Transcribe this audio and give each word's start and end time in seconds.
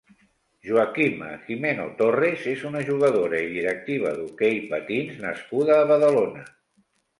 Joaquima 0.69 1.27
Jimeno 1.49 1.85
Torres 1.99 2.47
és 2.53 2.63
una 2.71 2.81
jugadora 2.89 3.43
i 3.49 3.53
directiva 3.59 4.15
d'hoquei 4.17 4.59
patins 4.75 5.23
nascuda 5.29 5.79
a 5.85 5.87
Badalona. 5.95 6.51